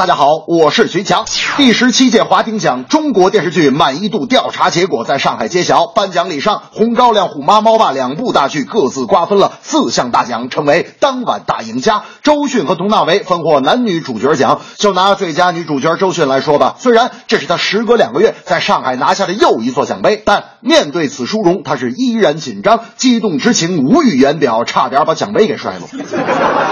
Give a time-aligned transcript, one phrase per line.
[0.00, 1.26] 大家好，我是徐强。
[1.58, 5.88] 第十七届华鼎奖中国电视剧满意度调查结果在上海揭晓。
[5.88, 12.04] 颁奖礼上，《红高粱》《虎妈猫爸》两部大剧各自瓜分了四项大奖，成为当晚大赢家。
[12.22, 14.62] 周迅和佟大为分获男女主角奖。
[14.78, 25.82] 就拿最佳女主角周迅来说吧，虽然这是她时隔两个月在上海拿下的又一座奖杯，但面对此殊荣，她是依然紧张，激动之情无语言表，差点把奖杯给摔了。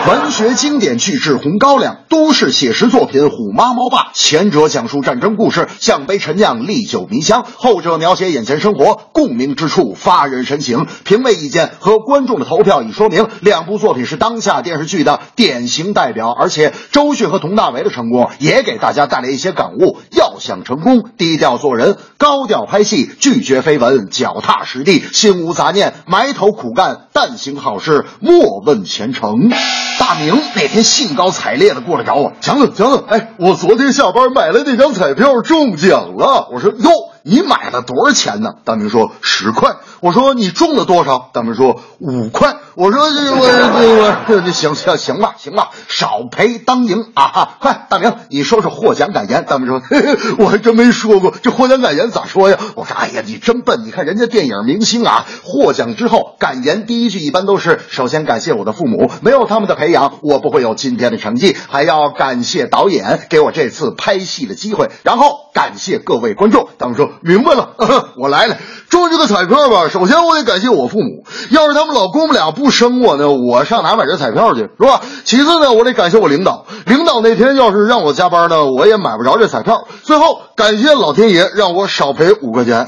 [0.08, 3.98] 文学经典巨制《红高粱》，都市写实作品《虎妈猫爸》。
[4.14, 10.86] 前者讲述战争故事，像杯陈酿，历久弥香；后者描写眼前生活，共鸣之处发人深省。
[11.04, 16.30] 评委意见和观众的投票已说明，两部作品是当下电视剧的典型代表。
[16.30, 29.50] 而且，周迅和佟大为的成功也给大家带来一些感悟：要想成功，低调做人，高调拍戏，拒绝绯闻，脚踏实地，心无杂念，埋头苦干，但行好事，莫问前程。
[29.98, 36.48] 大明那天兴高采烈的过来找我，强子，强子，哎，我昨天下班买了那张彩票中奖了。
[36.52, 36.90] 我说哟，
[37.24, 38.54] 你买了多少钱呢？
[38.64, 39.76] 大明说十块。
[40.00, 41.30] 我说你中了多少？
[41.32, 42.56] 大明说五块。
[42.78, 47.56] 我说这我这我这行行行吧行吧，少赔当赢啊哈！
[47.58, 49.44] 快，大明，你说说获奖感言。
[49.48, 52.56] 大明说嘿嘿我还真没说过，这获奖感言咋说呀？
[52.76, 53.82] 我说哎呀，你真笨！
[53.84, 66.68] 你看人家电影明星啊，获奖之后感言第一句一般都是首先感谢我的父母，没有他们的培养，我不会有今天的成绩，还要感谢导演给我这次拍戏的机会，然后感谢各位观众。
[66.78, 67.70] 大明说明白了，
[68.16, 68.56] 我来了。
[68.88, 75.00] 中这个彩票吧，首先我得感谢我父母，要是他们老公们俩不不生我呢，我上哪买这彩票去，是吧？
[75.24, 79.88] 其次呢，我得感谢我领导，领导那天要是让我加班呢，我也买不着这彩票。
[80.02, 82.86] 最后感谢老天爷，让我少赔五块钱。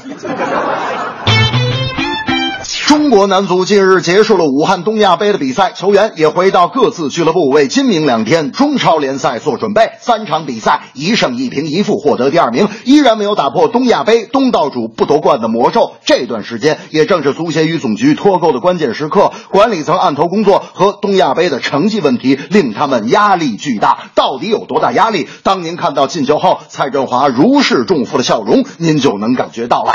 [2.91, 9.91] 中国男足近日结束了武汉东亚杯的比赛，球员也回到各自俱乐部为今明两天中超联赛做准备。
[10.01, 14.25] 三场比赛一胜一平一负，获得第二名，依然没有打破东亚杯。
[14.25, 15.93] 东道主不夺冠的魔咒。
[16.03, 21.47] 这段时间也正是足协与总局脱钩的关键时刻，管理层案头工作和东亚杯。
[21.47, 24.11] 的成绩问题令他们压力巨大。
[24.15, 25.29] 到底有多大压力？
[25.43, 29.93] 当您看到进球后蔡振华如释重负的笑容，您就能感觉到了。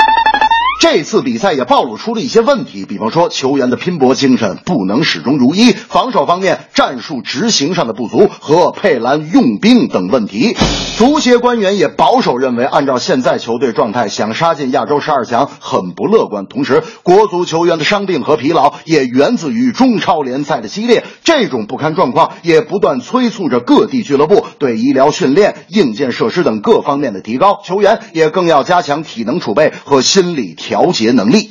[0.79, 10.55] 这次比赛也暴露出了一些问题，比方说球员的拼搏精神不能始终如一，防守方面战术执行上的不足和佩兰用兵等问题。
[10.97, 16.45] 足协官员也保守认为，按照现在球队状态，想杀进亚洲十二强很不乐观。
[16.45, 31.47] 同时，国足球员的伤病和疲劳也源自于中超联赛的激烈，这种不堪状况也不断催促着各地俱乐部对医疗训练、硬件设施等各方面的提高，球员也更要加强体能储备和心理调节能力。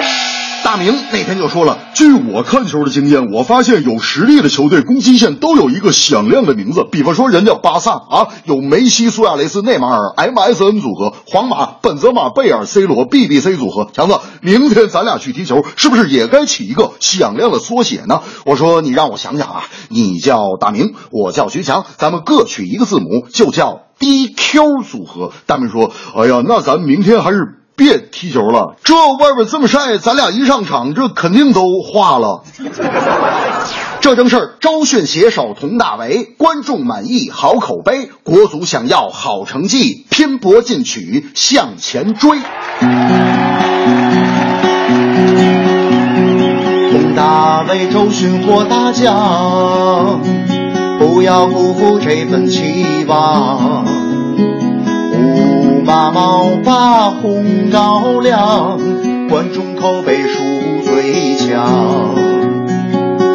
[0.62, 13.88] 大明那天就说了，据我看球的经验，我发现有实力的球队攻击线都有一个响亮的名字，比方说人家巴萨啊，有梅西、苏亚雷斯、内马尔 MSN 组合；皇马本泽马、贝尔、C 罗 BBC 组合。
[13.92, 18.22] 强子，明天咱俩去踢球，是不是也该起一个响亮的缩写呢？
[18.44, 25.30] 我说你让我想想啊，你叫大明，我叫徐强，咱们各取一个字母，就叫 DQ 组合。
[25.46, 27.62] 大明说，哎呀，那咱明天还是。
[27.76, 32.42] 别踢球了，这外边这么晒，咱俩一上场，这肯定都化了。
[34.00, 38.08] 这正是周迅携手佟大为，观众满意，好口碑。
[38.22, 42.38] 国足想要好成绩，拼搏进取，向前追。
[46.90, 50.20] 佟大为、周迅获大奖，
[50.98, 53.84] 不要辜负这份期望。
[55.86, 58.80] 马毛把红高粱，
[59.28, 60.42] 观众口碑数
[60.82, 62.12] 最强。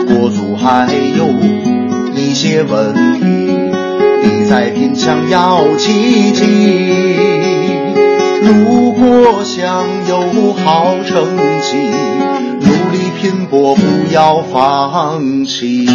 [0.05, 1.27] 国足还有
[2.13, 3.47] 一些问题，
[4.21, 7.15] 比赛拼抢要积极。
[8.43, 11.23] 如果想有好成
[11.61, 11.77] 绩，
[12.59, 13.81] 努力拼搏不
[14.13, 15.87] 要放弃。